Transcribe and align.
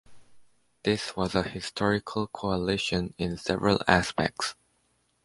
This 0.83 1.15
was 1.15 1.35
a 1.35 1.43
historical 1.43 2.25
coalition 2.25 3.13
in 3.19 3.37
several 3.37 3.83
aspects. 3.87 4.55